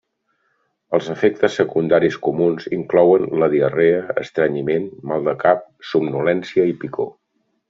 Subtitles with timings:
[0.97, 7.13] Els efectes secundaris comuns inclouen la diarrea, estrenyiment, mal de cap, somnolència i picor.